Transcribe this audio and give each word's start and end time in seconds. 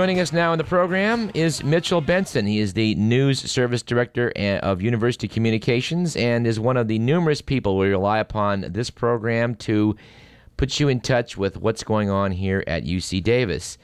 Joining 0.00 0.20
us 0.20 0.32
now 0.32 0.52
in 0.52 0.56
the 0.56 0.64
program 0.64 1.30
is 1.34 1.62
Mitchell 1.62 2.00
Benson. 2.00 2.46
He 2.46 2.58
is 2.58 2.72
the 2.72 2.94
News 2.94 3.38
Service 3.38 3.82
Director 3.82 4.32
of 4.62 4.80
University 4.80 5.28
Communications 5.28 6.16
and 6.16 6.46
is 6.46 6.58
one 6.58 6.78
of 6.78 6.88
the 6.88 6.98
numerous 6.98 7.42
people 7.42 7.76
we 7.76 7.88
rely 7.88 8.18
upon 8.18 8.62
this 8.70 8.88
program 8.88 9.54
to 9.56 9.94
put 10.56 10.80
you 10.80 10.88
in 10.88 11.00
touch 11.00 11.36
with 11.36 11.58
what's 11.58 11.84
going 11.84 12.08
on 12.08 12.32
here 12.32 12.64
at 12.66 12.84
UC 12.84 13.22
Davis. 13.22 13.76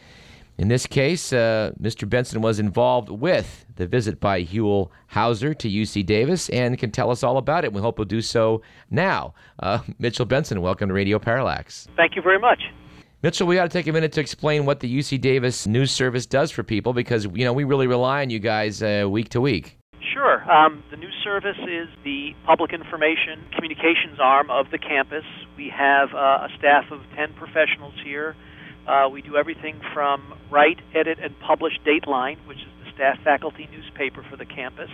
In 0.56 0.68
this 0.68 0.86
case, 0.86 1.34
uh, 1.34 1.72
Mr. 1.78 2.08
Benson 2.08 2.40
was 2.40 2.58
involved 2.58 3.10
with 3.10 3.66
the 3.76 3.86
visit 3.86 4.18
by 4.18 4.42
Huell 4.42 4.88
Howser 5.12 5.54
to 5.58 5.68
UC 5.68 6.06
Davis 6.06 6.48
and 6.48 6.78
can 6.78 6.92
tell 6.92 7.10
us 7.10 7.22
all 7.22 7.36
about 7.36 7.66
it. 7.66 7.74
We 7.74 7.82
hope 7.82 7.98
he'll 7.98 8.06
do 8.06 8.22
so 8.22 8.62
now. 8.88 9.34
Uh, 9.58 9.80
Mitchell 9.98 10.24
Benson, 10.24 10.62
welcome 10.62 10.88
to 10.88 10.94
Radio 10.94 11.18
Parallax. 11.18 11.88
Thank 11.94 12.16
you 12.16 12.22
very 12.22 12.38
much. 12.38 12.62
Mitchell, 13.26 13.48
we 13.48 13.56
got 13.56 13.64
to 13.64 13.68
take 13.68 13.88
a 13.88 13.92
minute 13.92 14.12
to 14.12 14.20
explain 14.20 14.66
what 14.66 14.78
the 14.78 14.98
UC 14.98 15.20
Davis 15.20 15.66
News 15.66 15.90
Service 15.90 16.26
does 16.26 16.52
for 16.52 16.62
people 16.62 16.92
because 16.92 17.24
you 17.34 17.44
know 17.44 17.52
we 17.52 17.64
really 17.64 17.88
rely 17.88 18.22
on 18.22 18.30
you 18.30 18.38
guys 18.38 18.84
uh, 18.84 19.04
week 19.10 19.30
to 19.30 19.40
week. 19.40 19.76
Sure. 20.14 20.48
Um, 20.48 20.84
the 20.92 20.96
news 20.96 21.16
service 21.24 21.58
is 21.58 21.88
the 22.04 22.36
public 22.44 22.72
information 22.72 23.42
communications 23.52 24.20
arm 24.22 24.48
of 24.48 24.70
the 24.70 24.78
campus. 24.78 25.24
We 25.56 25.72
have 25.76 26.14
uh, 26.14 26.46
a 26.46 26.48
staff 26.56 26.92
of 26.92 27.00
10 27.16 27.34
professionals 27.34 27.94
here. 28.04 28.36
Uh, 28.86 29.08
we 29.10 29.22
do 29.22 29.36
everything 29.36 29.80
from 29.92 30.32
write, 30.48 30.78
edit, 30.94 31.18
and 31.20 31.34
publish 31.40 31.72
Dateline, 31.84 32.38
which 32.46 32.58
is 32.58 32.70
the 32.84 32.92
staff 32.94 33.18
faculty 33.24 33.68
newspaper 33.72 34.24
for 34.30 34.36
the 34.36 34.46
campus 34.46 34.90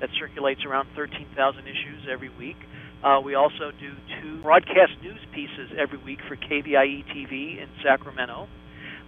that 0.00 0.10
circulates 0.18 0.64
around 0.64 0.88
13,000 0.96 1.62
issues 1.62 2.08
every 2.10 2.30
week. 2.30 2.56
Uh, 3.02 3.20
we 3.24 3.34
also 3.34 3.70
do 3.78 3.92
two 4.20 4.42
broadcast 4.42 4.92
news 5.02 5.20
pieces 5.32 5.70
every 5.78 5.98
week 5.98 6.18
for 6.26 6.36
KVIE 6.36 7.04
TV 7.06 7.62
in 7.62 7.68
Sacramento. 7.82 8.48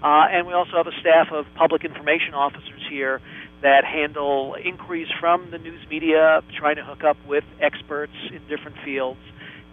Uh, 0.02 0.26
and 0.30 0.46
we 0.46 0.54
also 0.54 0.72
have 0.76 0.86
a 0.86 0.98
staff 1.00 1.28
of 1.32 1.44
public 1.56 1.84
information 1.84 2.32
officers 2.32 2.80
here 2.88 3.20
that 3.62 3.84
handle 3.84 4.56
inquiries 4.62 5.08
from 5.20 5.50
the 5.50 5.58
news 5.58 5.80
media, 5.90 6.40
trying 6.58 6.76
to 6.76 6.84
hook 6.84 7.04
up 7.04 7.16
with 7.26 7.44
experts 7.60 8.14
in 8.32 8.40
different 8.48 8.76
fields. 8.84 9.20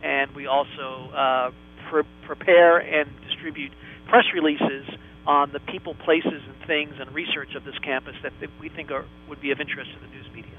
And 0.03 0.35
we 0.35 0.47
also 0.47 1.11
uh, 1.15 1.51
pre- 1.89 2.03
prepare 2.25 2.77
and 2.77 3.09
distribute 3.27 3.71
press 4.09 4.25
releases 4.33 4.85
on 5.25 5.51
the 5.51 5.59
people, 5.59 5.93
places, 5.93 6.41
and 6.47 6.67
things 6.67 6.95
and 6.99 7.13
research 7.13 7.55
of 7.55 7.63
this 7.63 7.77
campus 7.83 8.15
that 8.23 8.33
we 8.59 8.69
think 8.69 8.91
are, 8.91 9.05
would 9.29 9.41
be 9.41 9.51
of 9.51 9.59
interest 9.59 9.91
to 9.93 9.99
the 9.99 10.07
news 10.07 10.25
media. 10.33 10.51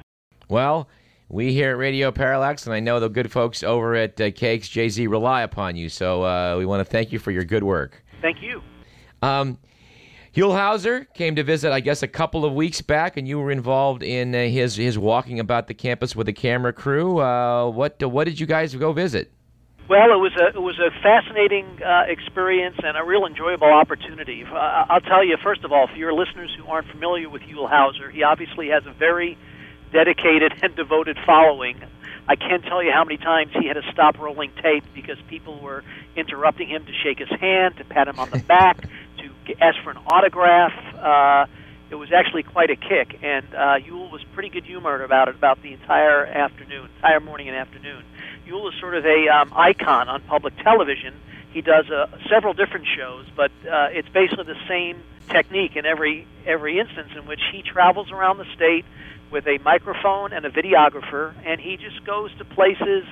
Well, 0.49 0.89
we 1.29 1.53
here 1.53 1.71
at 1.71 1.77
Radio 1.77 2.11
Parallax, 2.11 2.67
and 2.67 2.75
I 2.75 2.81
know 2.81 3.01
the 3.01 3.09
good 3.09 3.31
folks 3.31 3.63
over 3.63 3.95
at 3.95 4.21
uh, 4.21 4.25
KXJZ 4.25 5.09
rely 5.09 5.43
upon 5.43 5.77
you. 5.77 5.89
So 5.89 6.25
uh, 6.25 6.57
we 6.57 6.65
want 6.65 6.81
to 6.81 6.85
thank 6.85 7.13
you 7.13 7.19
for 7.19 7.31
your 7.31 7.45
good 7.45 7.63
work. 7.63 8.03
Thank 8.23 8.39
you. 8.43 8.63
Um, 9.21 9.59
Huell 10.35 11.13
came 11.15 11.37
to 11.37 11.43
visit, 11.43 11.73
I 11.73 11.81
guess, 11.81 12.03
a 12.03 12.09
couple 12.09 12.45
of 12.45 12.55
weeks 12.55 12.81
back, 12.81 13.17
and 13.17 13.27
you 13.27 13.39
were 13.39 13.51
involved 13.51 14.03
in 14.03 14.35
uh, 14.35 14.45
his 14.45 14.77
his 14.77 14.99
walking 14.99 15.41
about 15.41 15.67
the 15.67 15.75
campus 15.75 16.15
with 16.15 16.29
a 16.29 16.33
camera 16.33 16.73
crew. 16.73 17.19
Uh, 17.21 17.69
what 17.71 18.03
what 18.03 18.25
did 18.25 18.39
you 18.39 18.47
guys 18.47 18.75
go 18.75 18.93
visit? 18.93 19.33
Well, 19.89 20.13
it 20.13 20.21
was 20.21 20.33
a 20.37 20.57
it 20.57 20.63
was 20.63 20.79
a 20.79 20.91
fascinating 21.03 21.83
uh, 21.83 22.05
experience 22.09 22.77
and 22.83 22.97
a 22.97 23.05
real 23.05 23.27
enjoyable 23.27 23.73
opportunity. 23.73 24.45
Uh, 24.45 24.85
I'll 24.89 25.01
tell 25.01 25.25
you, 25.25 25.37
first 25.43 25.65
of 25.65 25.73
all, 25.73 25.89
for 25.89 25.97
your 25.97 26.13
listeners 26.13 26.55
who 26.59 26.67
aren't 26.67 26.89
familiar 26.89 27.29
with 27.29 27.43
Huell 27.43 27.71
Howser, 27.71 28.13
he 28.13 28.23
obviously 28.23 28.69
has 28.69 28.85
a 28.87 28.93
very 28.93 29.37
dedicated 29.93 30.53
and 30.63 30.75
devoted 30.77 31.19
following. 31.27 31.81
I 32.29 32.37
can't 32.37 32.63
tell 32.65 32.83
you 32.83 32.93
how 32.93 33.05
many 33.05 33.17
times 33.17 33.53
he 33.59 33.67
had 33.67 33.75
to 33.75 33.93
stop 33.93 34.19
rolling 34.19 34.53
tape 34.63 34.85
because 34.95 35.17
people 35.29 35.61
were 35.61 35.83
interrupting 36.15 36.69
him 36.69 36.85
to 36.85 36.93
shake 37.03 37.19
his 37.19 37.31
hand, 37.41 37.77
to 37.79 37.85
pat 37.85 38.07
him 38.09 38.19
on 38.19 38.31
the 38.31 38.39
back, 38.49 38.83
to 38.83 39.63
ask 39.63 39.79
for 39.83 39.91
an 39.91 39.99
autograph. 40.07 40.73
Uh, 40.95 41.47
it 41.91 41.95
was 41.95 42.13
actually 42.13 42.43
quite 42.43 42.71
a 42.71 42.77
kick, 42.77 43.19
and 43.23 43.47
uh, 43.55 43.79
Huell 43.81 44.11
was 44.11 44.23
pretty 44.35 44.51
good 44.51 44.65
humored 44.65 45.01
about 45.01 45.29
it 45.29 45.37
about 45.37 45.63
the 45.63 45.73
entire 45.73 46.27
afternoon, 46.27 46.91
entire 46.97 47.21
morning 47.21 47.49
and 47.49 47.57
afternoon. 47.57 48.05
Huell 48.47 48.69
is 48.69 48.79
sort 48.79 48.95
of 48.95 49.07
a 49.07 49.29
um, 49.29 49.53
icon 49.57 50.09
on 50.09 50.21
public 50.23 50.55
television. 50.59 51.15
He 51.53 51.63
does 51.63 51.89
uh, 51.91 52.09
several 52.29 52.53
different 52.53 52.87
shows, 52.95 53.25
but 53.35 53.51
uh, 53.65 53.89
it's 53.91 54.09
basically 54.11 54.45
the 54.45 54.61
same 54.69 55.03
technique 55.29 55.77
in 55.77 55.87
every 55.87 56.27
every 56.47 56.79
instance 56.79 57.11
in 57.17 57.27
which 57.27 57.41
he 57.53 57.63
travels 57.63 58.11
around 58.11 58.39
the 58.39 58.47
state 58.55 58.85
with 59.31 59.47
a 59.47 59.59
microphone 59.59 60.33
and 60.33 60.45
a 60.45 60.51
videographer, 60.51 61.35
and 61.45 61.61
he 61.61 61.77
just 61.77 62.05
goes 62.05 62.35
to 62.39 62.45
places 62.45 63.05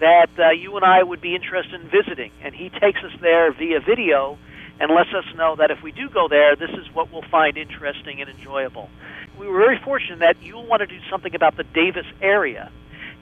that 0.00 0.30
uh, 0.38 0.50
you 0.50 0.74
and 0.76 0.84
I 0.84 1.02
would 1.02 1.20
be 1.20 1.34
interested 1.34 1.80
in 1.80 1.88
visiting. 1.88 2.32
And 2.42 2.54
he 2.54 2.70
takes 2.70 2.98
us 3.04 3.12
there 3.20 3.52
via 3.52 3.80
video 3.80 4.38
and 4.80 4.90
lets 4.90 5.10
us 5.14 5.24
know 5.36 5.54
that 5.56 5.70
if 5.70 5.82
we 5.82 5.92
do 5.92 6.08
go 6.08 6.26
there, 6.28 6.56
this 6.56 6.70
is 6.70 6.92
what 6.92 7.12
we'll 7.12 7.22
find 7.30 7.56
interesting 7.56 8.20
and 8.20 8.28
enjoyable. 8.28 8.90
We 9.38 9.46
were 9.46 9.58
very 9.58 9.78
fortunate 9.78 10.18
that 10.18 10.42
you 10.42 10.58
want 10.58 10.80
to 10.80 10.86
do 10.86 10.98
something 11.08 11.34
about 11.34 11.56
the 11.56 11.62
Davis 11.62 12.06
area. 12.20 12.72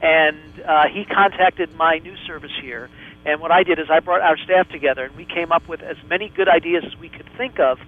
And 0.00 0.38
uh, 0.66 0.88
he 0.88 1.04
contacted 1.04 1.74
my 1.76 1.98
news 1.98 2.18
service 2.26 2.52
here. 2.62 2.88
And 3.26 3.42
what 3.42 3.50
I 3.50 3.62
did 3.62 3.78
is 3.78 3.90
I 3.90 4.00
brought 4.00 4.22
our 4.22 4.38
staff 4.38 4.70
together, 4.70 5.04
and 5.04 5.14
we 5.14 5.26
came 5.26 5.52
up 5.52 5.68
with 5.68 5.82
as 5.82 5.98
many 6.08 6.30
good 6.30 6.48
ideas 6.48 6.84
as 6.86 6.98
we 6.98 7.10
could 7.10 7.28
think 7.36 7.60
of 7.60 7.78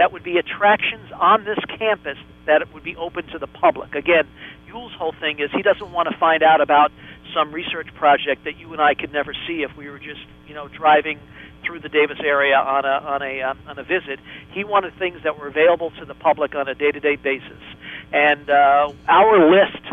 that 0.00 0.12
would 0.12 0.24
be 0.24 0.38
attractions 0.38 1.12
on 1.12 1.44
this 1.44 1.58
campus 1.76 2.16
that 2.46 2.72
would 2.72 2.82
be 2.82 2.96
open 2.96 3.26
to 3.26 3.38
the 3.38 3.46
public. 3.46 3.94
Again, 3.94 4.26
Huell's 4.66 4.94
whole 4.94 5.12
thing 5.12 5.40
is 5.40 5.50
he 5.52 5.60
doesn't 5.60 5.92
want 5.92 6.08
to 6.10 6.16
find 6.16 6.42
out 6.42 6.62
about 6.62 6.90
some 7.34 7.52
research 7.52 7.88
project 7.96 8.44
that 8.44 8.56
you 8.56 8.72
and 8.72 8.80
I 8.80 8.94
could 8.94 9.12
never 9.12 9.34
see 9.46 9.60
if 9.60 9.76
we 9.76 9.90
were 9.90 9.98
just, 9.98 10.22
you 10.48 10.54
know, 10.54 10.68
driving 10.68 11.18
through 11.66 11.80
the 11.80 11.90
Davis 11.90 12.16
area 12.24 12.56
on 12.56 12.86
a 12.86 12.96
on 13.14 13.20
a 13.20 13.42
um, 13.42 13.58
on 13.66 13.78
a 13.78 13.82
visit. 13.82 14.20
He 14.52 14.64
wanted 14.64 14.94
things 14.98 15.22
that 15.22 15.38
were 15.38 15.48
available 15.48 15.90
to 16.00 16.06
the 16.06 16.14
public 16.14 16.54
on 16.54 16.66
a 16.66 16.74
day-to-day 16.74 17.16
basis, 17.16 17.62
and 18.10 18.48
uh, 18.48 18.90
our 19.06 19.50
list 19.50 19.84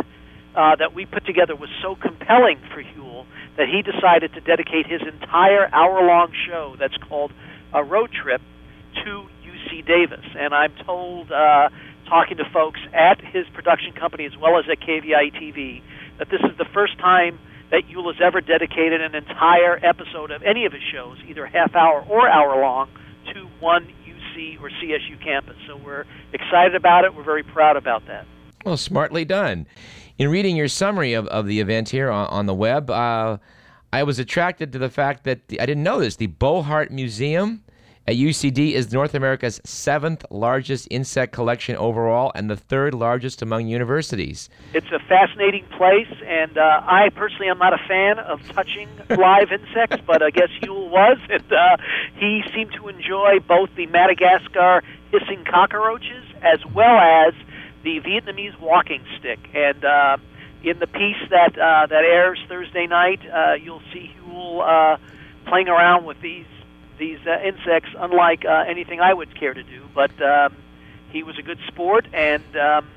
uh, 0.56 0.78
that 0.78 0.94
we 0.94 1.06
put 1.06 1.26
together 1.26 1.54
was 1.54 1.70
so 1.82 1.96
compelling 1.96 2.60
for 2.74 2.82
Huell 2.82 3.26
that 3.58 3.68
he 3.68 3.82
decided 3.82 4.32
to 4.36 4.40
dedicate 4.40 4.88
his 4.88 5.02
entire 5.02 5.68
hour-long 5.74 6.32
show 6.48 6.78
that's 6.80 6.96
called 7.10 7.34
a 7.74 7.84
road 7.84 8.14
trip 8.14 8.42
to 9.04 9.28
UC 9.68 9.86
Davis. 9.86 10.26
And 10.38 10.54
I'm 10.54 10.74
told, 10.86 11.32
uh, 11.32 11.70
talking 12.08 12.38
to 12.38 12.46
folks 12.52 12.80
at 12.94 13.20
his 13.22 13.46
production 13.54 13.94
company 13.94 14.26
as 14.26 14.38
well 14.38 14.58
as 14.58 14.66
at 14.72 14.80
KVIE 14.80 15.34
TV, 15.36 15.82
that 16.20 16.30
this 16.30 16.42
is 16.42 16.58
the 16.58 16.66
first 16.74 16.98
time 16.98 17.40
that 17.72 17.84
Huell 17.90 18.14
has 18.14 18.22
ever 18.24 18.40
dedicated 18.42 19.02
an 19.02 19.14
entire 19.14 19.80
episode 19.84 20.32
of 20.32 20.42
any 20.44 20.66
of 20.66 20.72
his 20.72 20.82
shows, 20.92 21.18
either 21.28 21.46
half 21.46 21.76
hour 21.76 22.06
or 22.08 22.30
hour 22.30 22.62
long, 22.62 22.90
to 23.34 23.46
one 23.60 23.86
UC 24.08 24.62
or 24.62 24.70
CSU 24.70 25.22
campus. 25.22 25.58
So 25.68 25.76
we're 25.76 26.06
excited 26.32 26.76
about 26.76 27.04
it. 27.04 27.14
We're 27.14 27.24
very 27.24 27.44
proud 27.44 27.76
about 27.76 28.08
that. 28.08 28.26
Well, 28.66 28.78
smartly 28.78 29.26
done. 29.26 29.68
In 30.18 30.30
reading 30.30 30.56
your 30.56 30.70
summary 30.70 31.14
of, 31.14 31.28
of 31.28 31.46
the 31.46 31.60
event 31.60 31.90
here 31.90 32.10
on, 32.10 32.28
on 32.28 32.46
the 32.46 32.54
web, 32.54 32.90
uh, 32.90 33.38
I 33.92 34.04
was 34.04 34.18
attracted 34.18 34.72
to 34.74 34.80
the 34.80 34.90
fact 34.90 35.26
that 35.26 35.48
the, 35.50 35.60
I 35.60 35.66
didn't 35.66 35.84
know 35.84 36.00
this. 36.00 36.16
The 36.16 36.28
Bohart 36.28 36.92
Museum 36.92 37.64
at 38.08 38.16
UCD 38.16 38.72
is 38.72 38.94
North 38.94 39.14
America's 39.14 39.60
seventh 39.66 40.24
largest 40.30 40.88
insect 40.90 41.34
collection 41.34 41.76
overall 41.76 42.32
and 42.36 42.50
the 42.50 42.56
third 42.56 42.94
largest 42.94 43.42
among 43.42 43.68
universities. 43.68 44.50
It's 44.74 44.88
a 44.94 45.00
fascinating 45.00 45.66
place, 45.78 46.08
and 46.26 46.58
uh, 46.58 46.82
I 46.86 47.10
personally 47.10 47.50
am 47.50 47.58
not 47.58 47.74
a 47.74 47.86
fan 47.86 48.20
of 48.20 48.42
touching 48.48 48.88
live 49.10 49.52
insects, 49.52 49.98
but 50.08 50.24
I 50.24 50.30
guess 50.30 50.48
Huell 50.62 50.90
was, 50.90 51.18
and 51.30 51.52
uh, 51.52 51.76
he 52.16 52.44
seemed 52.56 52.72
to 52.74 52.88
enjoy 52.88 53.40
both 53.46 53.70
the 53.76 53.88
Madagascar 53.88 54.84
hissing 55.12 55.44
cockroaches 55.44 56.24
as 56.42 56.66
well 56.74 56.98
as 56.98 57.34
the 57.84 58.00
Vietnamese 58.00 58.58
walking 58.62 59.04
stick. 59.20 59.40
And 59.54 59.84
uh, 59.84 60.18
in 60.64 60.80
the 60.80 60.88
piece 60.88 61.30
that 61.30 61.58
uh, 61.58 61.88
that 61.88 62.04
airs 62.06 62.40
Thursday 62.48 62.88
night, 62.88 63.20
uh, 63.30 63.56
you'll 63.62 63.84
see 63.92 64.12
Huell 64.26 64.62
uh, 64.64 64.98
playing 65.46 65.68
around 65.68 66.06
with 66.06 66.22
these 66.22 66.46
these 66.98 67.20
uh, 67.26 67.40
insects, 67.44 67.90
unlike 67.98 68.46
uh, 68.46 68.66
anything 68.68 69.00
I 69.00 69.14
would 69.14 69.38
care 69.40 69.54
to 69.54 69.64
do. 69.64 69.84
But 69.94 70.12
um, 70.22 70.56
he 71.12 71.24
was 71.24 71.38
a 71.38 71.42
good 71.42 71.60
sport, 71.68 72.06
and 72.14 72.44
um, 72.56 72.88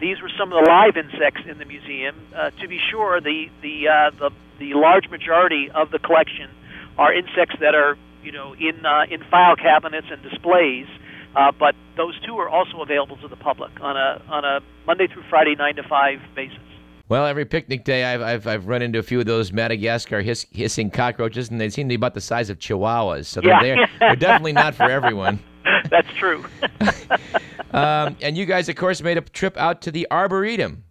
these 0.00 0.20
were 0.20 0.30
some 0.38 0.52
of 0.52 0.62
the 0.62 0.68
live 0.68 0.96
insects 0.96 1.42
in 1.48 1.58
the 1.58 1.64
museum. 1.64 2.16
Uh, 2.34 2.50
to 2.50 2.68
be 2.68 2.78
sure, 2.90 3.20
the 3.20 3.48
the, 3.60 3.88
uh, 3.88 4.10
the 4.10 4.30
the 4.58 4.74
large 4.74 5.08
majority 5.10 5.70
of 5.70 5.90
the 5.90 5.98
collection 5.98 6.50
are 6.98 7.12
insects 7.12 7.56
that 7.60 7.74
are 7.74 7.96
you 8.22 8.32
know 8.32 8.54
in 8.54 8.84
uh, 8.84 9.04
in 9.10 9.22
file 9.24 9.56
cabinets 9.56 10.08
and 10.10 10.22
displays. 10.22 10.86
Uh, 11.34 11.50
but 11.58 11.74
those 11.96 12.18
two 12.26 12.36
are 12.36 12.48
also 12.48 12.82
available 12.82 13.16
to 13.16 13.28
the 13.28 13.36
public 13.36 13.72
on 13.80 13.96
a 13.96 14.22
on 14.28 14.44
a 14.44 14.60
Monday 14.86 15.06
through 15.06 15.22
Friday 15.30 15.54
nine 15.54 15.76
to 15.76 15.82
five 15.82 16.20
basis. 16.34 16.58
Well, 17.08 17.26
every 17.26 17.44
picnic 17.44 17.84
day, 17.84 18.04
I've, 18.04 18.22
I've, 18.22 18.46
I've 18.46 18.66
run 18.66 18.82
into 18.82 18.98
a 18.98 19.02
few 19.02 19.20
of 19.20 19.26
those 19.26 19.52
Madagascar 19.52 20.22
hiss, 20.22 20.46
hissing 20.50 20.90
cockroaches, 20.90 21.50
and 21.50 21.60
they 21.60 21.68
seem 21.68 21.86
to 21.86 21.90
be 21.90 21.96
about 21.96 22.14
the 22.14 22.20
size 22.20 22.48
of 22.48 22.58
chihuahuas. 22.58 23.26
So 23.26 23.40
yeah. 23.42 23.62
they're, 23.62 23.88
they're 23.98 24.16
definitely 24.16 24.52
not 24.52 24.74
for 24.74 24.90
everyone. 24.90 25.42
That's 25.90 26.08
true. 26.14 26.44
um, 27.72 28.16
and 28.22 28.36
you 28.36 28.46
guys, 28.46 28.68
of 28.68 28.76
course, 28.76 29.02
made 29.02 29.18
a 29.18 29.20
trip 29.20 29.56
out 29.56 29.82
to 29.82 29.90
the 29.90 30.06
Arboretum. 30.10 30.84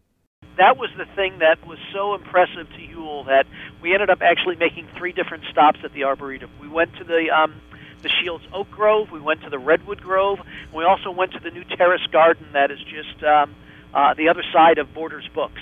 That 0.57 0.77
was 0.77 0.89
the 0.97 1.05
thing 1.15 1.39
that 1.39 1.65
was 1.65 1.79
so 1.93 2.13
impressive 2.13 2.69
to 2.69 2.77
Huell 2.77 3.25
that 3.25 3.47
we 3.81 3.93
ended 3.93 4.09
up 4.09 4.21
actually 4.21 4.57
making 4.57 4.87
three 4.97 5.13
different 5.13 5.45
stops 5.49 5.79
at 5.83 5.93
the 5.93 6.03
Arboretum. 6.03 6.51
We 6.59 6.67
went 6.67 6.93
to 6.97 7.03
the 7.03 7.31
um, 7.31 7.59
the 8.03 8.09
Shields 8.09 8.43
Oak 8.53 8.69
Grove. 8.69 9.11
We 9.11 9.19
went 9.19 9.41
to 9.43 9.49
the 9.49 9.59
Redwood 9.59 10.01
Grove. 10.01 10.39
And 10.39 10.73
we 10.73 10.83
also 10.83 11.11
went 11.11 11.31
to 11.33 11.39
the 11.39 11.51
new 11.51 11.63
terrace 11.63 12.05
garden 12.11 12.47
that 12.53 12.71
is 12.71 12.79
just 12.79 13.23
um, 13.23 13.55
uh, 13.93 14.13
the 14.13 14.29
other 14.29 14.43
side 14.53 14.77
of 14.77 14.93
Borders 14.93 15.27
Books 15.33 15.61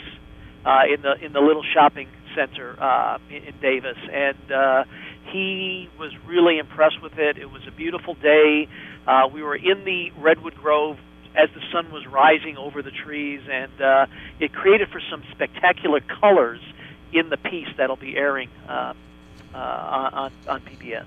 uh, 0.66 0.82
in 0.94 1.02
the 1.02 1.14
in 1.24 1.34
the 1.34 1.40
little 1.40 1.64
shopping 1.74 2.08
center 2.36 2.76
uh, 2.82 3.18
in, 3.30 3.54
Davis. 3.62 3.98
And 4.12 4.52
uh, 4.52 4.84
he 5.32 5.90
was 5.98 6.12
really 6.26 6.58
impressed 6.58 7.02
with 7.02 7.18
it. 7.18 7.38
It 7.38 7.52
was 7.52 7.62
a 7.68 7.72
beautiful 7.72 8.16
day. 8.16 8.68
Uh, 9.08 9.28
we 9.32 9.42
were 9.42 9.56
in 9.56 9.84
the 9.86 10.12
Redwood 10.18 10.56
Grove 10.56 10.98
as 11.36 11.50
the 11.54 11.62
sun 11.72 11.92
was 11.92 12.06
rising 12.08 12.58
over 12.58 12.82
the 12.82 12.92
trees, 12.92 13.42
and 13.50 13.82
uh, 13.82 14.06
it 14.40 14.54
created 14.54 14.90
for 14.90 15.02
some 15.10 15.24
spectacular 15.32 16.00
colors 16.02 16.60
in 17.14 17.30
the 17.30 17.38
piece 17.38 17.68
that'll 17.78 17.96
be 17.96 18.18
airing 18.18 18.50
uh, 18.68 18.94
uh, 19.54 19.58
on, 19.58 20.32
on 20.48 20.62
PBS. 20.62 21.06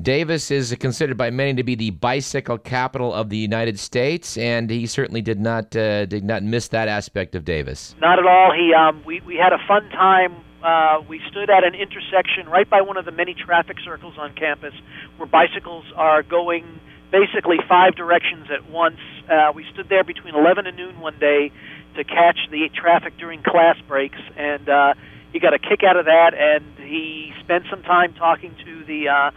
Davis 0.00 0.52
is 0.52 0.74
considered 0.78 1.16
by 1.16 1.30
many 1.30 1.54
to 1.54 1.64
be 1.64 1.74
the 1.74 1.90
bicycle 1.90 2.56
capital 2.56 3.12
of 3.12 3.30
the 3.30 3.36
United 3.36 3.78
States, 3.80 4.38
and 4.38 4.70
he 4.70 4.86
certainly 4.86 5.20
did 5.20 5.40
not 5.40 5.74
uh, 5.74 6.06
did 6.06 6.22
not 6.22 6.42
miss 6.44 6.68
that 6.68 6.86
aspect 6.86 7.34
of 7.34 7.44
Davis. 7.44 7.96
Not 8.00 8.18
at 8.20 8.26
all. 8.26 8.52
He 8.52 8.72
um, 8.72 9.02
we 9.04 9.20
we 9.22 9.34
had 9.34 9.52
a 9.52 9.58
fun 9.66 9.88
time. 9.90 10.36
Uh, 10.62 11.02
we 11.08 11.20
stood 11.30 11.50
at 11.50 11.64
an 11.64 11.74
intersection 11.74 12.48
right 12.48 12.68
by 12.68 12.80
one 12.80 12.96
of 12.96 13.04
the 13.04 13.10
many 13.10 13.34
traffic 13.34 13.76
circles 13.84 14.14
on 14.18 14.34
campus, 14.34 14.74
where 15.16 15.26
bicycles 15.26 15.84
are 15.96 16.22
going 16.22 16.80
basically 17.10 17.56
five 17.68 17.96
directions 17.96 18.46
at 18.52 18.70
once. 18.70 18.98
Uh, 19.28 19.50
we 19.54 19.64
stood 19.72 19.88
there 19.88 20.04
between 20.04 20.34
11 20.34 20.66
and 20.66 20.76
noon 20.76 21.00
one 21.00 21.18
day 21.18 21.50
to 21.96 22.04
catch 22.04 22.38
the 22.50 22.68
traffic 22.74 23.16
during 23.18 23.42
class 23.42 23.76
breaks, 23.88 24.18
and 24.36 24.68
uh, 24.68 24.94
he 25.32 25.40
got 25.40 25.54
a 25.54 25.58
kick 25.58 25.82
out 25.82 25.96
of 25.96 26.04
that. 26.04 26.34
And 26.34 26.64
he 26.86 27.32
spent 27.40 27.64
some 27.70 27.82
time 27.82 28.14
talking 28.14 28.54
to 28.64 28.84
the 28.84 29.08
uh, 29.08 29.30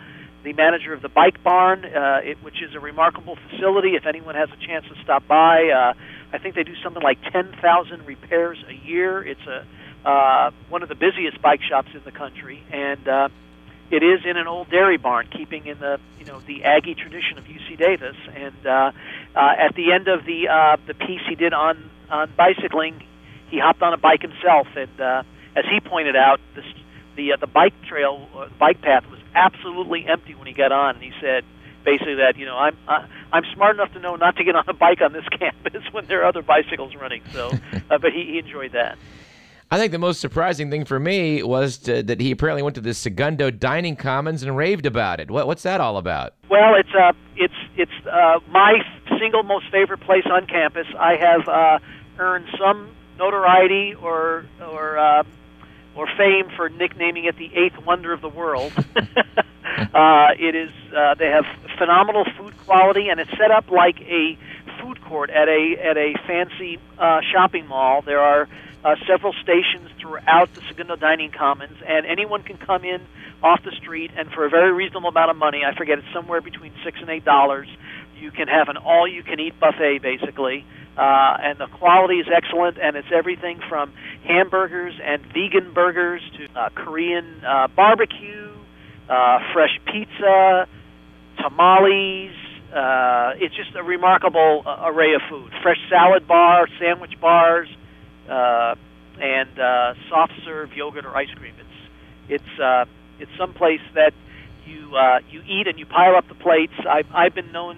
the 0.44 0.54
manager 0.54 0.94
of 0.94 1.02
the 1.02 1.10
Bike 1.10 1.44
Barn, 1.44 1.86
uh, 1.86 2.20
it, 2.24 2.38
which 2.44 2.62
is 2.62 2.74
a 2.76 2.80
remarkable 2.80 3.38
facility. 3.50 3.96
If 3.96 4.06
anyone 4.06 4.36
has 4.36 4.50
a 4.50 4.66
chance 4.66 4.86
to 4.88 4.96
stop 5.04 5.28
by, 5.28 5.70
uh, 5.70 5.94
I 6.34 6.38
think 6.38 6.56
they 6.56 6.64
do 6.64 6.76
something 6.84 7.04
like 7.04 7.20
10,000 7.32 8.06
repairs 8.06 8.58
a 8.68 8.74
year. 8.74 9.22
It's 9.22 9.46
a 9.48 9.66
uh, 10.04 10.50
one 10.70 10.82
of 10.82 10.90
the 10.90 10.96
busiest 10.96 11.42
bike 11.42 11.62
shops 11.62 11.90
in 11.94 12.02
the 12.04 12.12
country, 12.12 12.64
and 12.72 13.08
uh, 13.08 13.30
it 13.92 14.02
is 14.02 14.22
in 14.26 14.38
an 14.38 14.48
old 14.48 14.70
dairy 14.70 14.98
barn, 14.98 15.28
keeping 15.28 15.68
in 15.68 15.80
the 15.80 16.00
you 16.18 16.26
know 16.26 16.40
the 16.40 16.64
Aggie 16.64 16.96
tradition 16.96 17.38
of 17.38 17.44
UC 17.44 17.78
Davis. 17.78 18.16
And 18.34 18.66
uh, 18.66 18.92
uh, 19.36 19.54
at 19.60 19.76
the 19.76 19.92
end 19.92 20.08
of 20.08 20.26
the 20.26 20.48
uh, 20.50 20.78
the 20.88 20.94
piece 20.96 21.22
he 21.30 21.36
did 21.36 21.54
on 21.54 21.90
on 22.10 22.32
bicycling, 22.36 23.04
he 23.50 23.60
hopped 23.60 23.82
on 23.82 23.94
a 23.94 23.98
bike 23.98 24.22
himself, 24.22 24.68
and 24.76 25.00
uh, 25.00 25.24
as 25.56 25.66
he 25.66 25.80
pointed 25.82 26.16
out, 26.16 26.40
the 26.56 26.64
the 27.16 27.34
uh, 27.34 27.38
the 27.38 27.48
bike 27.48 27.74
trail, 27.88 28.28
uh, 28.36 28.48
bike 28.60 28.82
path 28.82 29.06
was 29.10 29.20
absolutely 29.36 30.06
empty 30.08 30.36
when 30.36 30.48
he 30.48 30.54
got 30.54 30.72
on, 30.72 30.96
and 30.96 31.04
he 31.04 31.12
said 31.22 31.44
basically 31.84 32.16
that 32.16 32.38
you 32.38 32.46
know 32.46 32.58
I'm 32.58 32.78
uh, 32.88 33.06
I'm 33.32 33.44
smart 33.54 33.76
enough 33.76 33.94
to 33.94 34.00
know 34.00 34.16
not 34.16 34.36
to 34.38 34.44
get 34.44 34.56
on 34.56 34.64
a 34.68 34.74
bike 34.74 35.02
on 35.02 35.14
this 35.14 35.28
campus 35.40 35.84
when 35.92 36.06
there 36.06 36.22
are 36.22 36.26
other 36.26 36.42
bicycles 36.42 36.96
running. 36.96 37.22
So, 37.32 37.52
uh, 37.90 37.98
but 37.98 38.12
he, 38.14 38.26
he 38.26 38.40
enjoyed 38.40 38.74
that. 38.74 38.98
I 39.74 39.78
think 39.78 39.94
the 39.94 40.00
most 40.00 40.20
surprising 40.20 40.70
thing 40.70 40.84
for 40.84 41.00
me 41.00 41.42
was 41.44 41.78
to, 41.80 42.04
that 42.04 42.20
he 42.20 42.32
apparently 42.32 42.62
went 42.62 42.76
to 42.76 42.82
the 42.82 42.94
Segundo 42.94 43.50
Dining 43.50 43.96
Commons 43.96 44.44
and 44.44 44.58
raved 44.58 44.86
about 44.86 45.22
it. 45.22 45.32
What, 45.32 45.48
what's 45.48 45.64
that 45.64 45.80
all 45.80 45.96
about? 45.96 46.34
Well, 46.50 46.76
it's 46.76 46.94
uh, 46.94 47.14
it's 47.38 47.54
it's 47.78 48.06
uh, 48.06 48.40
my 48.50 48.80
single 49.18 49.44
most 49.44 49.72
favorite 49.72 50.02
place 50.02 50.26
on 50.30 50.46
campus. 50.46 50.88
I 51.00 51.16
have 51.16 51.48
uh, 51.48 51.80
earned 52.20 52.48
some 52.60 52.92
notoriety 53.18 53.96
or 53.96 54.46
or 54.60 54.98
uh, 54.98 55.24
or 55.96 56.08
fame 56.18 56.50
for 56.56 56.70
nicknaming 56.70 57.26
it 57.26 57.38
the 57.38 57.52
eighth 57.56 57.78
wonder 57.86 58.14
of 58.14 58.22
the 58.22 58.30
world. 58.30 58.72
uh, 58.96 60.30
it 60.40 60.56
is 60.56 60.72
uh, 60.96 61.16
they 61.16 61.28
have 61.28 61.46
phenomenal 61.78 62.26
food 62.38 62.58
quality, 62.66 63.10
and 63.10 63.20
it's 63.20 63.32
set 63.32 63.52
up 63.52 63.70
like 63.70 64.00
a 64.02 64.38
food 64.82 65.02
court 65.02 65.30
at 65.30 65.48
a 65.48 65.76
at 65.84 65.98
a 65.98 66.14
fancy 66.26 66.80
uh, 66.98 67.22
shopping 67.32 67.68
mall. 67.68 68.02
There 68.02 68.20
are 68.20 68.48
uh, 68.84 68.96
several 69.08 69.34
stations 69.34 69.90
throughout 70.00 70.54
the 70.54 70.62
Segundo 70.68 70.96
Dining 70.96 71.32
Commons, 71.32 71.78
and 71.86 72.06
anyone 72.06 72.44
can 72.44 72.58
come 72.58 72.84
in 72.84 73.02
off 73.44 73.64
the 73.64 73.72
street 73.72 74.12
and 74.16 74.30
for 74.32 74.46
a 74.46 74.50
very 74.50 74.72
reasonable 74.72 75.10
amount 75.10 75.32
of 75.32 75.38
money, 75.38 75.64
I 75.66 75.76
forget 75.76 75.98
it's 75.98 76.08
somewhere 76.14 76.42
between 76.42 76.74
six 76.84 77.00
and 77.02 77.10
eight 77.10 77.26
dollars, 77.26 77.68
you 78.20 78.32
can 78.32 78.48
have 78.48 78.70
an 78.70 78.78
all-you-can-eat 78.78 79.60
buffet, 79.60 80.00
basically. 80.00 80.64
And 81.02 81.60
the 81.60 81.68
quality 81.68 82.16
is 82.16 82.28
excellent, 82.34 82.78
and 82.78 82.96
it's 82.96 83.08
everything 83.14 83.60
from 83.70 83.94
hamburgers 84.26 84.94
and 85.04 85.22
vegan 85.34 85.74
burgers 85.74 86.22
to 86.38 86.60
uh, 86.60 86.70
Korean 86.76 87.44
uh, 87.46 87.68
barbecue, 87.68 88.52
uh, 89.10 89.40
fresh 89.54 89.80
pizza, 89.86 90.68
tamales. 91.42 92.36
Uh, 92.74 93.34
it's 93.36 93.56
just 93.56 93.76
a 93.76 93.84
remarkable 93.84 94.64
uh, 94.66 94.86
array 94.86 95.14
of 95.14 95.22
food. 95.30 95.52
Fresh 95.62 95.80
salad 95.90 96.28
bar, 96.28 96.68
sandwich 96.80 97.20
bars, 97.20 97.68
uh, 98.30 98.76
and 99.20 99.60
uh, 99.60 99.94
soft 100.10 100.34
serve 100.46 100.72
yogurt 100.74 101.06
or 101.06 101.16
ice 101.16 101.32
cream. 101.36 101.54
It's 101.60 102.42
it's 102.42 102.60
uh, 102.60 102.86
it's 103.20 103.32
someplace 103.38 103.82
that 103.96 104.14
you 104.66 104.96
uh, 104.96 105.20
you 105.30 105.42
eat 105.42 105.68
and 105.68 105.78
you 105.78 105.86
pile 105.86 106.16
up 106.16 106.28
the 106.28 106.36
plates. 106.36 106.74
I've 106.90 107.08
I've 107.14 107.36
been 107.36 107.52
known 107.52 107.78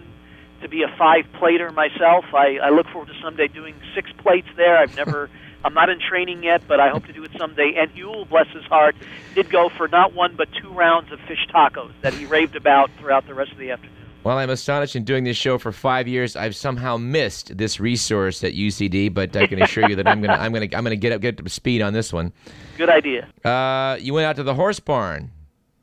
to 0.63 0.69
be 0.69 0.81
a 0.81 0.87
five 0.97 1.25
plater 1.37 1.71
myself. 1.71 2.25
I, 2.33 2.57
I 2.57 2.69
look 2.69 2.87
forward 2.87 3.09
to 3.09 3.21
someday 3.21 3.47
doing 3.47 3.75
six 3.93 4.09
plates 4.17 4.47
there. 4.57 4.77
I've 4.77 4.95
never. 4.95 5.29
I'm 5.65 5.73
not 5.73 5.89
in 5.89 5.97
training 5.97 6.43
yet, 6.43 6.61
but 6.67 6.81
I 6.81 6.89
hope 6.89 7.05
to 7.05 7.13
do 7.13 7.23
it 7.23 7.31
someday. 7.37 7.75
And 7.77 7.89
Huell, 7.91 8.27
bless 8.27 8.47
his 8.49 8.65
heart, 8.65 8.97
did 9.33 9.49
go 9.49 9.69
for 9.69 9.87
not 9.87 10.13
one 10.13 10.35
but 10.35 10.49
two 10.61 10.69
rounds 10.73 11.09
of 11.13 11.21
fish 11.21 11.47
tacos 11.55 11.93
that 12.01 12.13
he 12.13 12.25
raved 12.25 12.57
about 12.57 12.91
throughout 12.99 13.25
the 13.27 13.33
rest 13.33 13.53
of 13.53 13.57
the 13.59 13.71
afternoon. 13.71 13.95
Well, 14.25 14.37
I'm 14.37 14.49
astonished 14.49 14.95
in 14.97 15.05
doing 15.05 15.23
this 15.23 15.37
show 15.37 15.57
for 15.57 15.71
five 15.71 16.05
years. 16.05 16.35
I've 16.35 16.55
somehow 16.55 16.97
missed 16.97 17.57
this 17.57 17.79
resource 17.79 18.43
at 18.43 18.53
UCD, 18.53 19.13
but 19.13 19.35
I 19.37 19.47
can 19.47 19.61
assure 19.61 19.89
you 19.89 19.95
that 19.95 20.07
I'm 20.07 20.21
gonna, 20.21 20.33
I'm 20.33 20.51
gonna, 20.51 20.67
I'm 20.73 20.83
gonna 20.83 20.97
get 20.97 21.13
up, 21.13 21.21
get 21.21 21.39
up 21.39 21.45
to 21.45 21.49
speed 21.49 21.81
on 21.81 21.93
this 21.93 22.11
one. 22.11 22.33
Good 22.77 22.89
idea. 22.89 23.29
Uh, 23.45 23.97
you 24.01 24.13
went 24.13 24.25
out 24.25 24.35
to 24.37 24.43
the 24.43 24.55
horse 24.55 24.79
barn. 24.79 25.31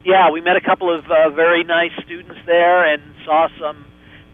Yeah, 0.04 0.30
we 0.30 0.40
met 0.40 0.56
a 0.56 0.62
couple 0.62 0.94
of 0.94 1.04
uh, 1.10 1.28
very 1.30 1.64
nice 1.64 1.92
students 2.02 2.40
there 2.46 2.84
and 2.84 3.02
saw 3.26 3.48
some 3.60 3.84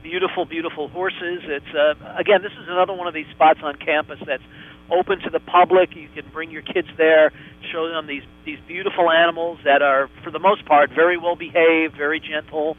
beautiful, 0.08 0.44
beautiful 0.44 0.88
horses. 0.88 1.42
It's 1.44 1.74
uh, 1.74 1.94
again, 2.16 2.42
this 2.42 2.52
is 2.52 2.68
another 2.68 2.92
one 2.92 3.06
of 3.06 3.14
these 3.14 3.28
spots 3.34 3.60
on 3.62 3.76
campus 3.76 4.20
that's 4.24 4.42
open 4.90 5.20
to 5.20 5.30
the 5.30 5.40
public. 5.40 5.96
You 5.96 6.08
can 6.14 6.24
bring 6.32 6.50
your 6.50 6.62
kids 6.62 6.88
there, 6.96 7.32
show 7.72 7.88
them 7.88 8.06
these 8.06 8.22
these 8.44 8.58
beautiful 8.68 9.10
animals 9.10 9.58
that 9.64 9.82
are, 9.82 10.08
for 10.22 10.30
the 10.30 10.38
most 10.38 10.64
part, 10.64 10.90
very 10.90 11.16
well 11.16 11.36
behaved, 11.36 11.96
very 11.96 12.20
gentle 12.20 12.76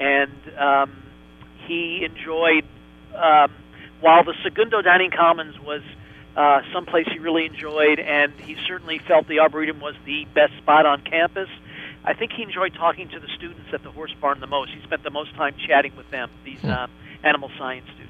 and 0.00 0.32
um, 0.58 1.02
he 1.66 2.04
enjoyed. 2.04 2.64
Um, 3.14 3.52
while 4.00 4.24
the 4.24 4.34
Segundo 4.42 4.80
Dining 4.80 5.10
Commons 5.10 5.60
was 5.60 5.82
uh, 6.34 6.62
someplace 6.72 7.06
he 7.12 7.18
really 7.18 7.44
enjoyed, 7.44 8.00
and 8.00 8.32
he 8.40 8.56
certainly 8.66 8.98
felt 8.98 9.28
the 9.28 9.40
Arboretum 9.40 9.78
was 9.78 9.94
the 10.06 10.26
best 10.34 10.56
spot 10.56 10.86
on 10.86 11.02
campus. 11.02 11.50
I 12.04 12.14
think 12.14 12.32
he 12.32 12.42
enjoyed 12.42 12.74
talking 12.74 13.08
to 13.10 13.20
the 13.20 13.28
students 13.36 13.68
at 13.72 13.82
the 13.82 13.90
horse 13.90 14.14
barn 14.20 14.40
the 14.40 14.46
most. 14.46 14.72
He 14.72 14.82
spent 14.82 15.02
the 15.02 15.10
most 15.10 15.34
time 15.34 15.54
chatting 15.66 15.94
with 15.96 16.10
them, 16.10 16.30
these 16.44 16.62
uh, 16.64 16.86
animal 17.22 17.50
science 17.58 17.84
students. 17.94 18.06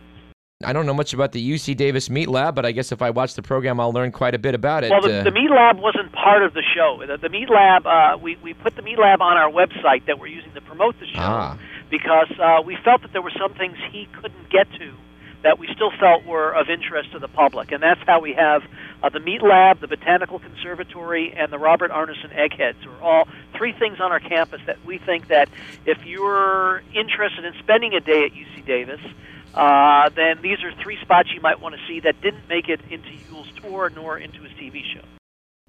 I 0.63 0.75
don't 0.75 0.85
know 0.85 0.93
much 0.95 1.15
about 1.15 1.33
the 1.33 1.41
UC 1.53 1.75
Davis 1.77 2.11
Meat 2.11 2.29
Lab, 2.29 2.55
but 2.55 2.67
I 2.67 2.73
guess 2.73 2.93
if 2.93 3.01
I 3.01 3.09
watch 3.11 3.35
the 3.35 3.43
program, 3.43 3.81
I'll 3.81 3.93
learn 3.95 4.13
quite 4.13 4.35
a 4.35 4.39
bit 4.39 4.55
about 4.55 4.85
it. 4.85 4.91
Well, 4.91 5.01
the, 5.01 5.21
uh, 5.21 5.23
the 5.25 5.31
Meat 5.31 5.51
Lab 5.51 5.79
wasn't 5.79 6.13
part 6.13 6.43
of 6.43 6.53
the 6.53 6.63
show. 6.75 7.03
The, 7.07 7.17
the 7.17 7.31
Meat 7.31 7.49
Lab, 7.49 7.87
uh, 7.87 8.19
we, 8.21 8.37
we 8.43 8.53
put 8.53 8.77
the 8.77 8.83
Meat 8.83 8.99
Lab 8.99 9.23
on 9.23 9.39
our 9.39 9.51
website 9.51 10.05
that 10.07 10.19
we're 10.21 10.27
using 10.27 10.53
to 10.53 10.61
promote 10.61 11.01
the 11.01 11.07
show 11.07 11.19
Ah. 11.19 11.59
because 11.91 12.31
uh, 12.39 12.61
we 12.63 12.77
felt 12.85 13.01
that 13.03 13.13
there 13.13 13.23
were 13.23 13.33
some 13.39 13.55
things 13.55 13.77
he 13.91 14.07
couldn't 14.21 14.51
get 14.51 14.71
to 14.79 14.93
that 15.43 15.59
we 15.59 15.67
still 15.75 15.91
felt 15.99 16.27
were 16.27 16.53
of 16.53 16.69
interest 16.69 17.13
to 17.13 17.19
the 17.19 17.29
public. 17.29 17.73
And 17.73 17.83
that's 17.83 18.01
how 18.07 18.21
we 18.21 18.35
have 18.35 18.63
uh, 19.03 19.09
the 19.09 19.21
Meat 19.21 19.43
Lab, 19.43 19.81
the 19.81 19.89
Botanical 19.89 20.39
Conservatory, 20.39 21.33
and 21.33 21.53
the 21.53 21.59
Robert 21.59 21.91
Arneson 21.91 22.35
Eggheads 22.35 22.85
are 22.87 23.03
all 23.03 23.29
three 23.57 23.73
things 23.73 23.99
on 24.01 24.13
our 24.13 24.21
campus 24.21 24.61
that 24.67 24.85
we 24.85 24.99
think 24.99 25.29
that 25.29 25.49
if 25.87 26.05
you're 26.05 26.83
interested 26.95 27.45
in 27.45 27.55
spending 27.61 27.95
a 27.95 28.01
day 28.01 28.25
at 28.25 28.33
UC 28.33 28.67
Davis, 28.67 29.01
uh, 29.55 30.09
then 30.11 30.41
these 30.43 30.63
are 30.63 30.73
three 30.83 30.99
spots 31.01 31.31
you 31.35 31.41
might 31.41 31.61
want 31.61 31.75
to 31.75 31.81
see 31.89 32.01
that 32.01 32.21
didn't 32.21 32.49
make 32.49 32.69
it 32.69 32.81
into 32.91 33.09
Huell's 33.09 33.51
tour 33.61 33.91
nor 33.95 34.19
into 34.19 34.43
his 34.43 34.53
TV 34.53 34.83
show. 34.95 35.05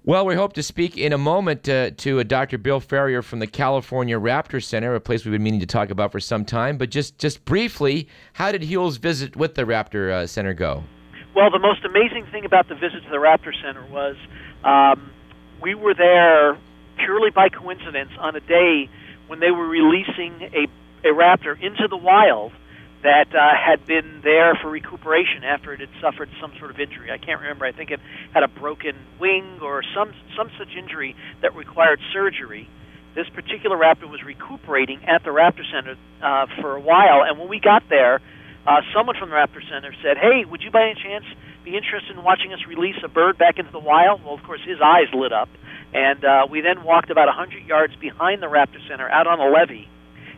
Well, 0.04 0.26
we 0.26 0.34
hope 0.34 0.52
to 0.54 0.64
speak 0.64 0.96
in 0.96 1.12
a 1.12 1.18
moment 1.18 1.68
uh, 1.68 1.90
to 1.98 2.18
uh, 2.18 2.22
Dr. 2.24 2.58
Bill 2.58 2.80
Ferrier 2.80 3.22
from 3.22 3.38
the 3.38 3.46
California 3.46 4.18
Raptor 4.18 4.62
Center, 4.62 4.96
a 4.96 5.00
place 5.00 5.24
we've 5.24 5.30
been 5.30 5.44
meaning 5.44 5.60
to 5.60 5.66
talk 5.66 5.90
about 5.90 6.10
for 6.10 6.18
some 6.18 6.44
time. 6.44 6.76
But 6.76 6.90
just, 6.90 7.18
just 7.18 7.44
briefly, 7.44 8.08
how 8.32 8.50
did 8.50 8.62
Huell's 8.62 8.96
visit 8.96 9.36
with 9.36 9.54
the 9.54 9.62
Raptor 9.62 10.10
uh, 10.10 10.26
Center 10.26 10.54
go? 10.54 10.82
Well, 11.34 11.50
the 11.50 11.58
most 11.58 11.84
amazing 11.84 12.26
thing 12.30 12.44
about 12.44 12.68
the 12.68 12.74
visit 12.74 13.04
to 13.04 13.10
the 13.10 13.16
Raptor 13.16 13.52
Center 13.64 13.84
was 13.86 14.16
um, 14.64 15.10
we 15.62 15.74
were 15.74 15.94
there 15.94 16.58
purely 16.98 17.30
by 17.30 17.48
coincidence 17.48 18.10
on 18.18 18.36
a 18.36 18.40
day 18.40 18.90
when 19.28 19.40
they 19.40 19.50
were 19.50 19.66
releasing 19.66 20.42
a, 20.42 20.68
a 21.08 21.12
raptor 21.12 21.58
into 21.58 21.88
the 21.88 21.96
wild 21.96 22.52
that 23.02 23.34
uh, 23.34 23.50
had 23.56 23.86
been 23.86 24.20
there 24.22 24.54
for 24.60 24.68
recuperation 24.70 25.42
after 25.42 25.72
it 25.72 25.80
had 25.80 25.88
suffered 26.02 26.28
some 26.40 26.52
sort 26.58 26.70
of 26.70 26.78
injury. 26.78 27.10
I 27.10 27.18
can't 27.18 27.40
remember. 27.40 27.64
I 27.64 27.72
think 27.72 27.90
it 27.90 28.00
had 28.34 28.42
a 28.42 28.48
broken 28.48 28.94
wing 29.18 29.58
or 29.62 29.82
some 29.94 30.12
some 30.36 30.50
such 30.58 30.76
injury 30.76 31.16
that 31.40 31.56
required 31.56 31.98
surgery. 32.12 32.68
this 33.14 33.28
particular 33.30 33.76
raptor 33.76 34.08
was 34.08 34.22
recuperating 34.22 35.04
at 35.04 35.22
the 35.24 35.30
Raptor 35.30 35.64
Center 35.70 35.96
uh, 36.22 36.46
for 36.60 36.76
a 36.76 36.80
while, 36.80 37.22
and 37.22 37.38
when 37.38 37.48
we 37.48 37.60
got 37.60 37.82
there, 37.88 38.20
uh, 38.66 38.80
someone 38.94 39.16
from 39.18 39.30
the 39.30 39.36
Raptor 39.36 39.62
Center 39.68 39.94
said, 40.02 40.16
"Hey, 40.18 40.44
would 40.44 40.62
you 40.62 40.70
by 40.70 40.90
any 40.90 40.94
chance 40.94 41.24
be 41.64 41.76
interested 41.76 42.16
in 42.16 42.22
watching 42.22 42.52
us 42.52 42.60
release 42.68 42.96
a 43.04 43.08
bird 43.08 43.38
back 43.38 43.58
into 43.58 43.72
the 43.72 43.80
wild?" 43.80 44.24
Well, 44.24 44.34
of 44.34 44.42
course, 44.42 44.60
his 44.64 44.78
eyes 44.80 45.12
lit 45.12 45.32
up, 45.32 45.48
and 45.92 46.24
uh, 46.24 46.46
we 46.50 46.60
then 46.60 46.84
walked 46.84 47.10
about 47.10 47.26
100 47.26 47.66
yards 47.66 47.94
behind 47.96 48.42
the 48.42 48.46
Raptor 48.46 48.80
Center 48.88 49.08
out 49.08 49.26
on 49.26 49.40
a 49.40 49.48
levee, 49.50 49.88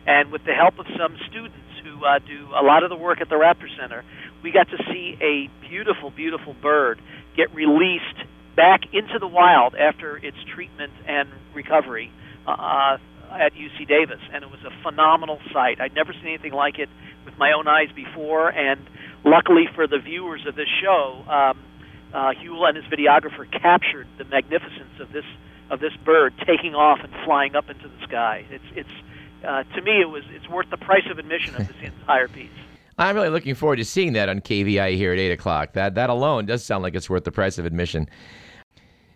and 0.07 0.31
with 0.31 0.43
the 0.43 0.53
help 0.53 0.79
of 0.79 0.87
some 0.97 1.17
students 1.29 1.57
who 1.83 2.03
uh, 2.03 2.19
do 2.19 2.49
a 2.55 2.63
lot 2.63 2.83
of 2.83 2.89
the 2.89 2.95
work 2.95 3.21
at 3.21 3.29
the 3.29 3.35
Raptor 3.35 3.69
Center, 3.79 4.03
we 4.41 4.51
got 4.51 4.69
to 4.69 4.77
see 4.91 5.17
a 5.21 5.49
beautiful, 5.67 6.09
beautiful 6.09 6.55
bird 6.61 6.99
get 7.35 7.53
released 7.53 8.17
back 8.55 8.81
into 8.93 9.19
the 9.19 9.27
wild 9.27 9.75
after 9.75 10.17
its 10.17 10.37
treatment 10.53 10.93
and 11.07 11.29
recovery 11.53 12.11
uh, 12.47 12.97
at 13.31 13.53
UC 13.53 13.87
Davis, 13.87 14.19
and 14.33 14.43
it 14.43 14.51
was 14.51 14.59
a 14.63 14.71
phenomenal 14.83 15.39
sight. 15.53 15.79
I'd 15.79 15.95
never 15.95 16.13
seen 16.13 16.27
anything 16.27 16.53
like 16.53 16.79
it 16.79 16.89
with 17.25 17.37
my 17.37 17.51
own 17.51 17.67
eyes 17.67 17.89
before, 17.95 18.49
and 18.49 18.79
luckily 19.23 19.67
for 19.73 19.87
the 19.87 19.99
viewers 19.99 20.45
of 20.47 20.55
this 20.55 20.69
show, 20.81 21.23
um, 21.27 21.59
uh, 22.13 22.31
Huell 22.33 22.67
and 22.67 22.77
his 22.77 22.85
videographer 22.85 23.49
captured 23.51 24.07
the 24.17 24.25
magnificence 24.25 24.99
of 24.99 25.11
this 25.11 25.25
of 25.69 25.79
this 25.79 25.93
bird 26.05 26.31
taking 26.45 26.75
off 26.75 26.99
and 27.03 27.11
flying 27.25 27.55
up 27.55 27.69
into 27.69 27.87
the 27.87 28.07
sky. 28.07 28.45
It's 28.49 28.63
it's 28.75 28.89
uh, 29.45 29.63
to 29.75 29.81
me 29.81 30.01
it 30.01 30.09
was 30.09 30.23
it's 30.29 30.47
worth 30.47 30.69
the 30.69 30.77
price 30.77 31.09
of 31.09 31.19
admission 31.19 31.55
of 31.55 31.67
this 31.67 31.77
entire 31.81 32.27
piece. 32.27 32.49
I'm 32.97 33.15
really 33.15 33.29
looking 33.29 33.55
forward 33.55 33.77
to 33.77 33.85
seeing 33.85 34.13
that 34.13 34.29
on 34.29 34.39
KVI 34.39 34.95
here 34.95 35.11
at 35.11 35.19
eight 35.19 35.31
o'clock. 35.31 35.73
That 35.73 35.95
that 35.95 36.09
alone 36.09 36.45
does 36.45 36.63
sound 36.63 36.83
like 36.83 36.95
it's 36.95 37.09
worth 37.09 37.25
the 37.25 37.31
price 37.31 37.57
of 37.57 37.65
admission. 37.65 38.07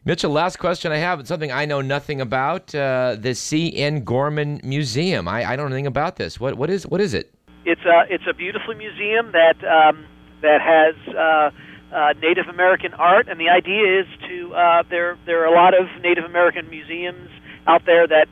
Mitchell, 0.09 0.31
last 0.31 0.57
question 0.57 0.91
I 0.91 0.97
have. 0.97 1.19
It's 1.19 1.29
something 1.29 1.51
I 1.51 1.65
know 1.65 1.81
nothing 1.81 2.19
about. 2.19 2.73
Uh, 2.73 3.15
the 3.15 3.35
C.N. 3.35 4.03
Gorman 4.03 4.59
Museum. 4.63 5.27
I, 5.27 5.51
I, 5.51 5.55
don't 5.55 5.69
know 5.69 5.75
anything 5.75 5.85
about 5.85 6.15
this. 6.15 6.39
What 6.39 6.57
what 6.57 6.71
is 6.71 6.87
what 6.87 6.99
is 6.99 7.13
it? 7.13 7.31
It's 7.63 7.85
a 7.85 8.05
it's 8.09 8.23
a 8.27 8.33
beautiful 8.33 8.73
museum 8.73 9.33
that 9.33 9.57
um, 9.63 10.03
that 10.41 10.61
has 10.65 10.95
uh, 11.15 11.95
uh, 11.95 12.13
Native 12.23 12.47
American 12.47 12.95
art, 12.95 13.29
and 13.29 13.39
the 13.39 13.49
idea 13.49 13.99
is 13.99 14.07
to 14.27 14.55
uh, 14.55 14.81
there 14.89 15.15
there 15.27 15.43
are 15.43 15.45
a 15.45 15.55
lot 15.55 15.75
of 15.79 15.85
Native 16.01 16.23
American 16.23 16.71
museums 16.71 17.29
out 17.67 17.85
there 17.85 18.07
that 18.07 18.25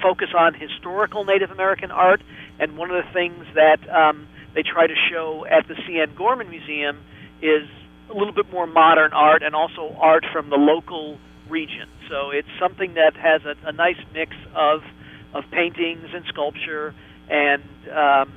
focus 0.00 0.28
on 0.32 0.54
historical 0.54 1.24
Native 1.24 1.50
American 1.50 1.90
art, 1.90 2.22
and 2.60 2.78
one 2.78 2.88
of 2.92 3.04
the 3.04 3.12
things 3.12 3.44
that 3.56 3.80
um, 3.90 4.28
they 4.54 4.62
try 4.62 4.86
to 4.86 4.94
show 5.10 5.44
at 5.50 5.66
the 5.66 5.74
C.N. 5.88 6.14
Gorman 6.14 6.50
Museum 6.50 7.02
is 7.42 7.66
a 8.10 8.14
little 8.14 8.32
bit 8.32 8.50
more 8.52 8.66
modern 8.66 9.12
art 9.12 9.42
and 9.42 9.54
also 9.54 9.94
art 9.98 10.24
from 10.32 10.50
the 10.50 10.56
local 10.56 11.18
region. 11.48 11.88
So 12.08 12.30
it's 12.30 12.48
something 12.60 12.94
that 12.94 13.16
has 13.16 13.42
a, 13.44 13.54
a 13.68 13.72
nice 13.72 13.98
mix 14.12 14.34
of 14.54 14.82
of 15.34 15.44
paintings 15.50 16.08
and 16.14 16.24
sculpture, 16.28 16.94
and 17.28 17.62
um, 17.92 18.32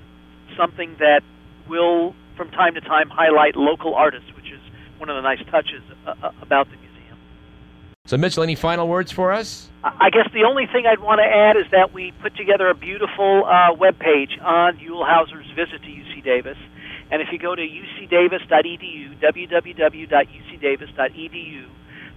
something 0.58 0.96
that 1.00 1.22
will, 1.70 2.14
from 2.36 2.52
time 2.52 2.74
to 2.74 2.82
time, 2.82 3.10
highlight 3.10 3.56
local 3.56 3.96
artists, 3.96 4.30
which 4.36 4.52
is 4.52 4.60
one 4.98 5.10
of 5.10 5.16
the 5.16 5.22
nice 5.22 5.40
touches 5.50 5.82
uh, 6.06 6.16
uh 6.22 6.32
about 6.42 6.66
the 6.70 6.76
museum. 6.78 7.18
So, 8.06 8.18
Mitchell, 8.18 8.44
any 8.44 8.56
final 8.56 8.88
words 8.88 9.12
for 9.12 9.32
us? 9.32 9.70
I 9.84 10.10
guess 10.10 10.28
the 10.34 10.44
only 10.44 10.66
thing 10.66 10.86
I'd 10.86 11.00
want 11.00 11.20
to 11.20 11.26
add 11.26 11.56
is 11.56 11.72
that 11.72 11.94
we 11.94 12.12
put 12.22 12.36
together 12.36 12.68
a 12.68 12.76
beautiful 12.76 13.46
uh, 13.46 13.74
web 13.74 13.98
page 13.98 14.38
on 14.42 14.78
Howser's 14.78 15.50
visit 15.56 15.82
to 15.84 15.88
UC 15.88 16.24
Davis 16.24 16.58
and 17.12 17.22
if 17.22 17.30
you 17.32 17.38
go 17.40 17.56
to 17.56 17.62
ucdavis.edu, 17.62 19.20
www.ucdavis.edu, 19.20 21.66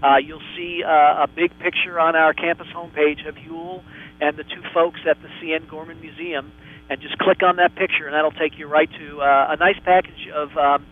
uh, 0.03 0.17
you'll 0.19 0.43
see 0.57 0.83
uh, 0.85 1.23
a 1.23 1.29
big 1.29 1.57
picture 1.59 2.01
on 2.01 2.17
our 2.17 2.35
campus 2.35 2.67
homepage 2.75 3.27
of 3.27 3.37
Huell 3.37 3.83
and 4.21 4.37
the 4.37 4.45
two 4.45 4.63
folks 4.75 5.01
at 5.09 5.23
the 5.23 5.29
C.N. 5.41 5.67
Gorman 5.71 5.99
Museum. 6.01 6.53
And 6.91 7.01
just 7.01 7.17
click 7.19 7.43
on 7.43 7.57
that 7.57 7.75
picture, 7.75 8.07
and 8.07 8.15
that'll 8.15 8.33
take 8.33 8.59
you 8.59 8.67
right 8.67 8.91
to 8.91 9.23
uh, 9.23 9.47
a 9.51 9.57
nice 9.57 9.79
package 9.85 10.29
of 10.35 10.55
um, 10.59 10.85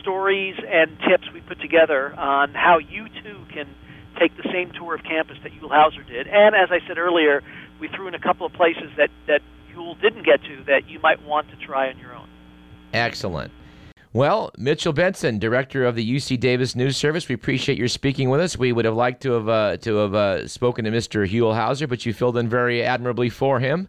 stories 0.00 0.56
and 0.58 0.98
tips 1.08 1.32
we 1.32 1.40
put 1.40 1.58
together 1.60 2.12
on 2.12 2.52
how 2.52 2.76
you 2.78 3.08
too 3.22 3.46
can 3.54 3.66
take 4.18 4.36
the 4.36 4.46
same 4.52 4.72
tour 4.72 4.96
of 4.96 5.04
campus 5.04 5.38
that 5.44 5.52
Huell 5.52 5.70
Howser 5.70 6.06
did. 6.06 6.26
And 6.26 6.54
as 6.54 6.68
I 6.70 6.80
said 6.86 6.98
earlier, 6.98 7.42
we 7.80 7.88
threw 7.88 8.08
in 8.08 8.14
a 8.14 8.18
couple 8.18 8.44
of 8.44 8.52
places 8.52 8.90
that, 8.98 9.08
that 9.26 9.40
Huell 9.74 9.98
didn't 10.02 10.24
get 10.24 10.42
to 10.42 10.64
that 10.66 10.86
you 10.88 10.98
might 10.98 11.24
want 11.24 11.48
to 11.50 11.56
try 11.64 11.88
on 11.88 11.98
your 11.98 12.14
own. 12.14 12.28
Excellent. 12.92 13.52
Well, 14.14 14.50
Mitchell 14.56 14.94
Benson, 14.94 15.38
director 15.38 15.84
of 15.84 15.94
the 15.94 16.16
UC 16.16 16.40
Davis 16.40 16.74
News 16.74 16.96
Service, 16.96 17.28
we 17.28 17.34
appreciate 17.34 17.76
your 17.76 17.88
speaking 17.88 18.30
with 18.30 18.40
us. 18.40 18.56
We 18.56 18.72
would 18.72 18.86
have 18.86 18.94
liked 18.94 19.22
to 19.22 19.32
have 19.32 19.48
uh, 19.48 19.76
to 19.78 19.96
have 19.96 20.14
uh, 20.14 20.48
spoken 20.48 20.86
to 20.86 20.90
Mr. 20.90 21.28
Huell 21.28 21.54
Howser, 21.54 21.88
but 21.88 22.06
you 22.06 22.14
filled 22.14 22.38
in 22.38 22.48
very 22.48 22.82
admirably 22.82 23.28
for 23.28 23.60
him. 23.60 23.86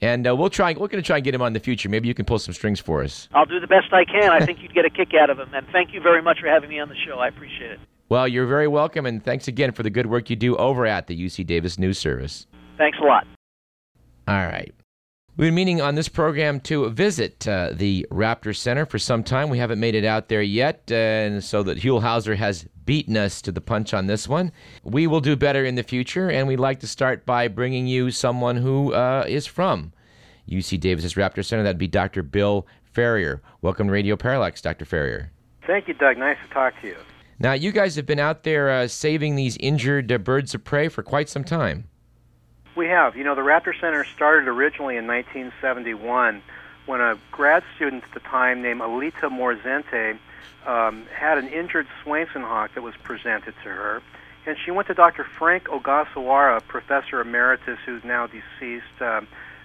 And 0.00 0.26
uh, 0.26 0.34
we'll 0.34 0.50
try. 0.50 0.72
We're 0.72 0.88
going 0.88 1.00
to 1.00 1.06
try 1.06 1.18
and 1.18 1.24
get 1.24 1.32
him 1.32 1.42
on 1.42 1.48
in 1.48 1.52
the 1.52 1.60
future. 1.60 1.88
Maybe 1.88 2.08
you 2.08 2.14
can 2.14 2.24
pull 2.24 2.40
some 2.40 2.52
strings 2.52 2.80
for 2.80 3.04
us. 3.04 3.28
I'll 3.32 3.46
do 3.46 3.60
the 3.60 3.68
best 3.68 3.92
I 3.92 4.04
can. 4.04 4.30
I 4.30 4.40
think 4.44 4.60
you'd 4.60 4.74
get 4.74 4.84
a 4.84 4.90
kick 4.90 5.14
out 5.14 5.30
of 5.30 5.38
him. 5.38 5.54
And 5.54 5.64
thank 5.70 5.94
you 5.94 6.00
very 6.00 6.20
much 6.20 6.40
for 6.40 6.48
having 6.48 6.68
me 6.68 6.80
on 6.80 6.88
the 6.88 6.96
show. 7.06 7.20
I 7.20 7.28
appreciate 7.28 7.70
it. 7.70 7.80
Well, 8.08 8.26
you're 8.26 8.46
very 8.46 8.68
welcome, 8.68 9.06
and 9.06 9.24
thanks 9.24 9.48
again 9.48 9.72
for 9.72 9.82
the 9.84 9.90
good 9.90 10.06
work 10.06 10.28
you 10.28 10.36
do 10.36 10.56
over 10.56 10.86
at 10.86 11.06
the 11.06 11.18
UC 11.18 11.46
Davis 11.46 11.78
News 11.78 11.98
Service. 11.98 12.46
Thanks 12.76 12.98
a 13.00 13.04
lot. 13.04 13.26
All 14.28 14.34
right. 14.34 14.74
We've 15.34 15.46
been 15.46 15.54
meaning 15.54 15.80
on 15.80 15.94
this 15.94 16.10
program 16.10 16.60
to 16.60 16.90
visit 16.90 17.48
uh, 17.48 17.70
the 17.72 18.06
Raptor 18.10 18.54
Center 18.54 18.84
for 18.84 18.98
some 18.98 19.24
time. 19.24 19.48
We 19.48 19.56
haven't 19.56 19.80
made 19.80 19.94
it 19.94 20.04
out 20.04 20.28
there 20.28 20.42
yet, 20.42 20.82
uh, 20.90 20.94
and 20.94 21.42
so 21.42 21.62
that 21.62 21.78
Huell 21.78 22.02
Howser 22.02 22.36
has 22.36 22.66
beaten 22.84 23.16
us 23.16 23.40
to 23.42 23.50
the 23.50 23.62
punch 23.62 23.94
on 23.94 24.08
this 24.08 24.28
one. 24.28 24.52
We 24.84 25.06
will 25.06 25.22
do 25.22 25.34
better 25.34 25.64
in 25.64 25.74
the 25.74 25.84
future, 25.84 26.30
and 26.30 26.46
we'd 26.46 26.60
like 26.60 26.80
to 26.80 26.86
start 26.86 27.24
by 27.24 27.48
bringing 27.48 27.86
you 27.86 28.10
someone 28.10 28.58
who 28.58 28.92
uh, 28.92 29.24
is 29.26 29.46
from 29.46 29.94
UC 30.50 30.78
Davis's 30.80 31.14
Raptor 31.14 31.42
Center. 31.42 31.62
That'd 31.62 31.78
be 31.78 31.88
Dr. 31.88 32.22
Bill 32.22 32.66
Ferrier. 32.92 33.40
Welcome 33.62 33.86
to 33.86 33.92
Radio 33.94 34.16
Parallax, 34.16 34.60
Dr. 34.60 34.84
Ferrier. 34.84 35.32
Thank 35.66 35.88
you, 35.88 35.94
Doug. 35.94 36.18
Nice 36.18 36.36
to 36.46 36.52
talk 36.52 36.78
to 36.82 36.88
you. 36.88 36.96
Now, 37.38 37.54
you 37.54 37.72
guys 37.72 37.96
have 37.96 38.04
been 38.04 38.18
out 38.18 38.42
there 38.42 38.68
uh, 38.68 38.86
saving 38.86 39.36
these 39.36 39.56
injured 39.60 40.12
uh, 40.12 40.18
birds 40.18 40.54
of 40.54 40.62
prey 40.62 40.88
for 40.88 41.02
quite 41.02 41.30
some 41.30 41.42
time. 41.42 41.88
We 42.74 42.86
have. 42.86 43.16
You 43.16 43.24
know, 43.24 43.34
the 43.34 43.42
Raptor 43.42 43.78
Center 43.78 44.04
started 44.04 44.48
originally 44.48 44.96
in 44.96 45.06
1971 45.06 46.42
when 46.86 47.00
a 47.00 47.18
grad 47.30 47.62
student 47.76 48.02
at 48.04 48.12
the 48.12 48.20
time 48.20 48.62
named 48.62 48.80
Alita 48.80 49.30
Morzente 49.30 50.18
um, 50.66 51.06
had 51.14 51.38
an 51.38 51.48
injured 51.48 51.86
Swainson 52.02 52.42
hawk 52.42 52.74
that 52.74 52.82
was 52.82 52.94
presented 53.02 53.54
to 53.62 53.68
her. 53.68 54.02
And 54.46 54.56
she 54.64 54.70
went 54.70 54.88
to 54.88 54.94
Dr. 54.94 55.24
Frank 55.24 55.64
Ogasawara, 55.64 56.66
professor 56.66 57.20
emeritus 57.20 57.78
who's 57.84 58.02
now 58.02 58.26
deceased, 58.26 59.00
uh, 59.00 59.20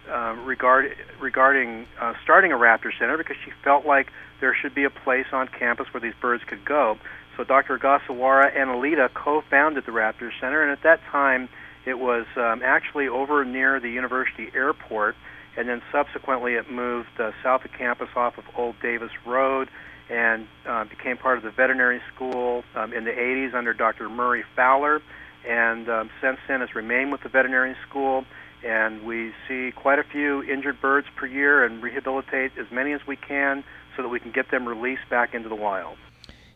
uh, 0.10 0.36
regard, 0.44 0.96
regarding 1.20 1.88
uh, 2.00 2.14
starting 2.24 2.52
a 2.52 2.56
raptor 2.56 2.92
center 2.98 3.18
because 3.18 3.38
she 3.44 3.52
felt 3.64 3.86
like 3.86 4.12
there 4.40 4.54
should 4.54 4.76
be 4.76 4.84
a 4.84 4.90
place 4.90 5.26
on 5.32 5.48
campus 5.48 5.92
where 5.94 6.02
these 6.02 6.14
birds 6.22 6.44
could 6.44 6.64
go. 6.64 6.98
So 7.36 7.44
Dr. 7.44 7.78
Ogasawara 7.78 8.56
and 8.56 8.70
Alita 8.70 9.14
co-founded 9.14 9.86
the 9.86 9.92
Raptor 9.92 10.32
Center, 10.40 10.62
and 10.62 10.72
at 10.72 10.82
that 10.84 11.04
time, 11.06 11.50
it 11.88 11.98
was 11.98 12.26
um, 12.36 12.62
actually 12.66 13.08
over 13.08 13.46
near 13.46 13.80
the 13.80 13.90
university 13.90 14.52
airport, 14.54 15.16
and 15.56 15.70
then 15.70 15.82
subsequently 15.90 16.56
it 16.56 16.70
moved 16.70 17.08
uh, 17.18 17.32
south 17.42 17.64
of 17.64 17.72
campus 17.72 18.10
off 18.14 18.38
of 18.38 18.44
Old 18.58 18.76
Davis 18.82 19.12
Road 19.26 19.70
and 20.10 20.48
uh, 20.68 20.84
became 20.84 21.16
part 21.16 21.38
of 21.38 21.46
the 21.46 21.52
veterinary 21.52 22.02
school 22.14 22.64
um, 22.76 22.92
in 22.92 23.06
the 23.06 23.12
80s 23.12 23.54
under 23.54 23.74
Dr. 23.74 24.10
Murray 24.10 24.44
Fowler, 24.54 25.02
and 25.48 25.88
um, 25.88 26.10
since 26.22 26.38
then 26.50 26.60
has 26.60 26.76
remained 26.76 27.14
with 27.14 27.24
the 27.24 27.30
veterinary 27.30 27.76
school. 27.88 28.26
And 28.66 29.06
we 29.06 29.32
see 29.48 29.72
quite 29.72 30.00
a 30.00 30.04
few 30.04 30.44
injured 30.44 30.82
birds 30.82 31.08
per 31.16 31.26
year 31.26 31.64
and 31.64 31.82
rehabilitate 31.82 32.52
as 32.58 32.66
many 32.70 32.92
as 32.92 33.02
we 33.08 33.16
can 33.16 33.64
so 33.96 34.02
that 34.02 34.10
we 34.10 34.20
can 34.20 34.32
get 34.32 34.52
them 34.52 34.68
released 34.68 35.08
back 35.10 35.34
into 35.34 35.48
the 35.48 35.56
wild. 35.56 35.98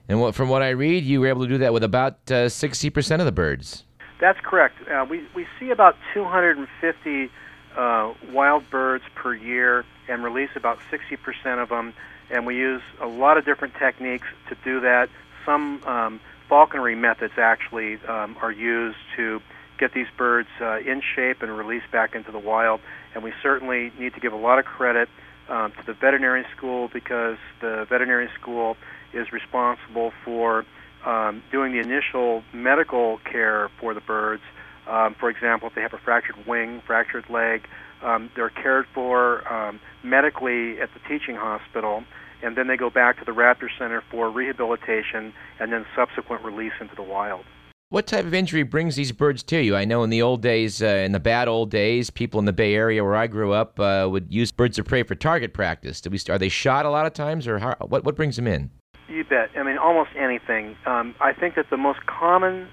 And 0.10 0.20
what, 0.20 0.36
from 0.36 0.50
what 0.50 0.62
I 0.62 0.70
read, 0.70 1.06
you 1.06 1.22
were 1.22 1.28
able 1.28 1.44
to 1.44 1.48
do 1.48 1.58
that 1.60 1.72
with 1.72 1.84
about 1.84 2.16
uh, 2.28 2.48
60% 2.48 3.20
of 3.20 3.26
the 3.26 3.32
birds. 3.32 3.86
That's 4.22 4.40
correct. 4.40 4.76
Uh, 4.88 5.06
we, 5.10 5.24
we 5.36 5.48
see 5.60 5.72
about 5.72 5.98
250 6.14 7.32
uh, 7.76 8.14
wild 8.32 8.70
birds 8.70 9.04
per 9.16 9.34
year 9.34 9.84
and 10.08 10.24
release 10.24 10.52
about 10.56 10.78
60% 10.92 11.62
of 11.62 11.70
them. 11.70 11.94
And 12.30 12.46
we 12.46 12.56
use 12.56 12.84
a 13.02 13.08
lot 13.08 13.38
of 13.38 13.46
different 13.46 13.74
techniques 13.76 14.28
to 14.50 14.56
do 14.64 14.82
that. 14.82 15.10
Some 15.44 15.84
um, 15.86 16.20
falconry 16.48 16.96
methods 16.96 17.34
actually 17.38 17.98
um, 18.08 18.38
are 18.42 18.52
used 18.52 19.00
to 19.18 19.42
get 19.80 19.92
these 19.94 20.08
birds 20.16 20.50
uh, 20.62 20.78
in 20.78 21.02
shape 21.16 21.42
and 21.42 21.58
released 21.58 21.90
back 21.92 22.14
into 22.14 22.32
the 22.32 22.40
wild. 22.40 22.80
And 23.16 23.24
we 23.24 23.34
certainly 23.42 23.92
need 23.98 24.14
to 24.14 24.20
give 24.20 24.34
a 24.34 24.38
lot 24.38 24.60
of 24.60 24.66
credit 24.66 25.10
um, 25.50 25.72
to 25.72 25.86
the 25.88 25.94
veterinary 25.94 26.46
school 26.56 26.90
because 26.94 27.38
the 27.60 27.88
veterinary 27.90 28.30
school 28.40 28.78
is 29.14 29.34
responsible 29.34 30.14
for 30.24 30.64
um, 31.06 31.44
doing 31.52 31.72
the 31.72 31.80
initial 31.80 32.44
medical 32.54 33.20
care 33.30 33.70
for 33.80 33.94
the 33.94 34.02
birds. 34.02 34.44
Um, 34.88 35.16
for 35.20 35.30
example, 35.30 35.68
if 35.68 35.76
they 35.76 35.82
have 35.82 35.94
a 35.94 36.00
fractured 36.00 36.48
wing, 36.48 36.82
fractured 36.86 37.30
leg, 37.30 37.68
um, 38.04 38.32
they're 38.36 38.50
cared 38.50 38.86
for 38.94 39.48
um, 39.52 39.80
medically 40.04 40.82
at 40.82 40.90
the 40.94 41.00
teaching 41.08 41.36
hospital, 41.36 42.04
and 42.42 42.58
then 42.58 42.68
they 42.68 42.78
go 42.78 42.90
back 42.90 43.20
to 43.20 43.26
the 43.26 43.32
Raptor 43.32 43.70
Center 43.78 44.04
for 44.10 44.30
rehabilitation 44.32 45.34
and 45.60 45.72
then 45.72 45.86
subsequent 45.96 46.44
release 46.44 46.74
into 46.82 46.96
the 46.96 47.04
wild. 47.04 47.46
What 47.90 48.08
type 48.08 48.26
of 48.26 48.34
injury 48.34 48.64
brings 48.64 48.96
these 48.96 49.12
birds 49.12 49.44
to 49.44 49.62
you? 49.62 49.76
I 49.76 49.84
know 49.84 50.02
in 50.04 50.10
the 50.10 50.22
old 50.22 50.42
days, 50.42 50.82
uh, 50.82 50.86
in 50.86 51.12
the 51.12 51.20
bad 51.20 51.50
old 51.50 51.70
days, 51.70 52.10
people 52.10 52.40
in 52.40 52.46
the 52.46 52.54
Bay 52.54 52.74
Area 52.74 53.04
where 53.04 53.18
I 53.18 53.28
grew 53.28 53.52
up 53.52 53.80
uh, 53.82 54.08
would 54.10 54.34
use 54.34 54.50
birds 54.50 54.80
of 54.80 54.86
prey 54.86 55.04
for 55.04 55.14
target 55.14 55.54
practice. 55.54 56.00
Do 56.00 56.10
we, 56.10 56.18
are 56.30 56.40
they 56.40 56.48
shot 56.48 56.86
a 56.86 56.90
lot 56.90 57.06
of 57.06 57.12
times, 57.14 57.48
or 57.48 57.60
how, 57.60 57.76
what, 57.82 58.06
what 58.06 58.16
brings 58.16 58.38
them 58.38 58.48
in? 58.48 58.72
You 59.12 59.26
bet. 59.26 59.52
I 59.58 59.64
mean, 59.64 59.78
almost 59.78 60.12
anything. 60.16 60.78
Um, 60.86 61.16
I 61.20 61.34
think 61.34 61.56
that 61.56 61.70
the 61.70 61.78
most 61.78 62.06
common 62.06 62.70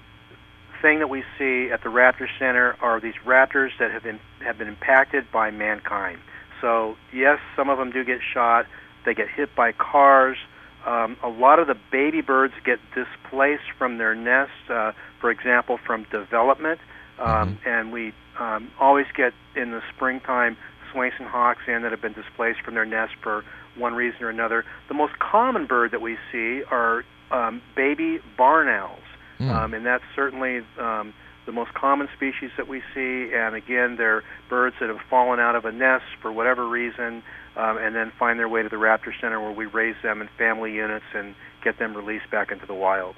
thing 0.81 0.99
that 0.99 1.09
we 1.09 1.23
see 1.37 1.69
at 1.69 1.83
the 1.83 1.89
Raptor 1.89 2.27
Center 2.39 2.77
are 2.81 3.01
these 3.01 3.15
raptors 3.25 3.71
that 3.77 3.91
have 3.91 4.03
been 4.03 4.19
have 4.39 4.57
been 4.57 4.69
impacted 4.69 5.29
by 5.33 5.51
mankind. 5.51 6.19
So 6.61 6.95
yes, 7.13 7.39
some 7.57 7.69
of 7.69 7.77
them 7.77 7.91
do 7.91 8.05
get 8.05 8.19
shot. 8.33 8.67
They 9.05 9.13
get 9.13 9.27
hit 9.27 9.53
by 9.53 9.73
cars. 9.73 10.37
Um, 10.85 11.17
a 11.21 11.27
lot 11.27 11.59
of 11.59 11.67
the 11.67 11.75
baby 11.91 12.21
birds 12.21 12.53
get 12.63 12.79
displaced 12.95 13.71
from 13.77 13.97
their 13.97 14.15
nests, 14.15 14.69
uh, 14.69 14.93
for 15.19 15.29
example, 15.31 15.77
from 15.85 16.05
development. 16.09 16.79
Um, 17.19 17.57
mm-hmm. 17.57 17.69
And 17.69 17.91
we 17.91 18.13
um, 18.39 18.71
always 18.79 19.07
get 19.13 19.33
in 19.57 19.71
the 19.71 19.81
springtime 19.93 20.55
Swainson 20.93 21.27
hawks 21.27 21.61
in 21.67 21.81
that 21.83 21.91
have 21.91 22.01
been 22.01 22.13
displaced 22.13 22.61
from 22.61 22.75
their 22.75 22.85
nest 22.85 23.13
for 23.21 23.43
one 23.77 23.93
reason 23.93 24.23
or 24.23 24.29
another. 24.29 24.65
The 24.87 24.93
most 24.93 25.13
common 25.19 25.65
bird 25.65 25.91
that 25.91 26.01
we 26.01 26.17
see 26.31 26.63
are 26.69 27.03
um, 27.31 27.61
baby 27.75 28.19
barn 28.37 28.67
owls, 28.67 28.99
mm. 29.39 29.49
um, 29.49 29.73
and 29.73 29.85
that's 29.85 30.03
certainly 30.15 30.61
um, 30.79 31.13
the 31.45 31.51
most 31.51 31.73
common 31.73 32.07
species 32.15 32.51
that 32.57 32.67
we 32.67 32.81
see. 32.93 33.31
And 33.33 33.55
again, 33.55 33.95
they're 33.97 34.23
birds 34.49 34.75
that 34.79 34.89
have 34.89 35.01
fallen 35.09 35.39
out 35.39 35.55
of 35.55 35.65
a 35.65 35.71
nest 35.71 36.05
for 36.21 36.31
whatever 36.31 36.67
reason, 36.67 37.23
um, 37.55 37.77
and 37.77 37.95
then 37.95 38.11
find 38.17 38.39
their 38.39 38.49
way 38.49 38.63
to 38.63 38.69
the 38.69 38.75
Raptor 38.75 39.11
Center 39.19 39.39
where 39.39 39.51
we 39.51 39.65
raise 39.65 39.95
them 40.03 40.21
in 40.21 40.29
family 40.37 40.73
units 40.73 41.05
and 41.13 41.35
get 41.63 41.79
them 41.79 41.95
released 41.95 42.29
back 42.31 42.51
into 42.51 42.65
the 42.65 42.73
wild. 42.73 43.15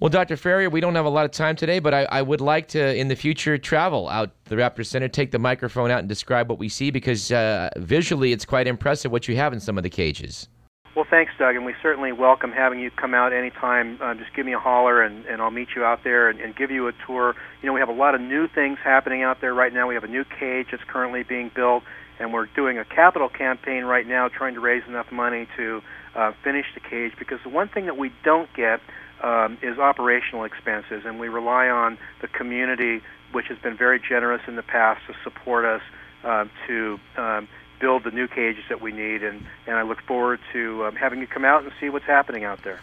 Well, 0.00 0.10
Dr. 0.10 0.36
Ferrier, 0.36 0.70
we 0.70 0.80
don't 0.80 0.96
have 0.96 1.04
a 1.04 1.10
lot 1.10 1.24
of 1.24 1.30
time 1.30 1.54
today, 1.54 1.78
but 1.78 1.94
I, 1.94 2.02
I, 2.04 2.20
would 2.20 2.40
like 2.40 2.66
to, 2.68 2.96
in 2.96 3.06
the 3.06 3.14
future, 3.14 3.56
travel 3.56 4.08
out 4.08 4.32
the 4.46 4.56
Raptor 4.56 4.84
Center, 4.84 5.06
take 5.06 5.30
the 5.30 5.38
microphone 5.38 5.90
out 5.90 6.00
and 6.00 6.08
describe 6.08 6.50
what 6.50 6.58
we 6.58 6.68
see 6.68 6.90
because 6.90 7.30
uh, 7.30 7.70
visually 7.76 8.32
it's 8.32 8.44
quite 8.44 8.66
impressive 8.66 9.12
what 9.12 9.28
you 9.28 9.36
have 9.36 9.52
in 9.52 9.60
some 9.60 9.78
of 9.78 9.84
the 9.84 9.90
cages. 9.90 10.48
Well, 10.96 11.06
thanks, 11.08 11.32
Doug, 11.38 11.54
and 11.56 11.64
we 11.64 11.74
certainly 11.80 12.12
welcome 12.12 12.50
having 12.52 12.80
you 12.80 12.90
come 12.90 13.14
out 13.14 13.32
anytime. 13.32 13.98
Uh, 14.00 14.14
just 14.14 14.34
give 14.34 14.46
me 14.46 14.52
a 14.52 14.58
holler, 14.58 15.02
and, 15.02 15.26
and 15.26 15.40
I'll 15.40 15.50
meet 15.50 15.68
you 15.76 15.84
out 15.84 16.02
there 16.02 16.28
and, 16.28 16.40
and 16.40 16.54
give 16.54 16.70
you 16.70 16.88
a 16.88 16.92
tour. 17.06 17.34
You 17.62 17.68
know, 17.68 17.72
we 17.72 17.80
have 17.80 17.88
a 17.88 17.94
lot 17.94 18.14
of 18.14 18.20
new 18.20 18.48
things 18.48 18.78
happening 18.82 19.22
out 19.22 19.40
there 19.40 19.54
right 19.54 19.72
now. 19.72 19.88
We 19.88 19.94
have 19.94 20.04
a 20.04 20.08
new 20.08 20.24
cage 20.24 20.68
that's 20.70 20.84
currently 20.86 21.22
being 21.22 21.50
built, 21.54 21.84
and 22.18 22.32
we're 22.32 22.46
doing 22.46 22.78
a 22.78 22.84
capital 22.84 23.28
campaign 23.28 23.84
right 23.84 24.06
now 24.06 24.28
trying 24.28 24.54
to 24.54 24.60
raise 24.60 24.82
enough 24.86 25.10
money 25.10 25.48
to 25.56 25.82
uh, 26.14 26.32
finish 26.42 26.66
the 26.74 26.80
cage 26.80 27.12
because 27.18 27.38
the 27.42 27.48
one 27.48 27.68
thing 27.68 27.86
that 27.86 27.96
we 27.96 28.12
don't 28.22 28.52
get 28.54 28.80
um, 29.24 29.58
is 29.62 29.78
operational 29.78 30.44
expenses, 30.44 31.04
and 31.06 31.18
we 31.18 31.28
rely 31.28 31.68
on 31.68 31.96
the 32.20 32.28
community, 32.28 33.00
which 33.32 33.46
has 33.48 33.58
been 33.58 33.76
very 33.76 33.98
generous 33.98 34.42
in 34.46 34.54
the 34.56 34.62
past, 34.62 35.00
to 35.06 35.14
support 35.24 35.64
us 35.64 35.80
uh, 36.22 36.44
to 36.66 37.00
um, 37.16 37.48
build 37.80 38.04
the 38.04 38.10
new 38.10 38.28
cages 38.28 38.64
that 38.68 38.82
we 38.82 38.92
need. 38.92 39.22
And, 39.22 39.46
and 39.66 39.76
I 39.76 39.82
look 39.82 40.02
forward 40.02 40.40
to 40.52 40.84
um, 40.84 40.94
having 40.94 41.20
you 41.20 41.26
come 41.26 41.44
out 41.44 41.64
and 41.64 41.72
see 41.80 41.88
what's 41.88 42.04
happening 42.04 42.44
out 42.44 42.62
there. 42.64 42.80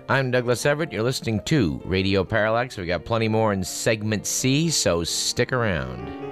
I'm 0.08 0.30
Douglas 0.30 0.66
Everett. 0.66 0.92
You're 0.92 1.02
listening 1.02 1.40
to 1.46 1.80
Radio 1.86 2.22
Parallax. 2.22 2.76
We've 2.76 2.86
got 2.86 3.06
plenty 3.06 3.28
more 3.28 3.52
in 3.52 3.64
segment 3.64 4.26
C, 4.26 4.68
so 4.68 5.04
stick 5.04 5.52
around. 5.52 6.31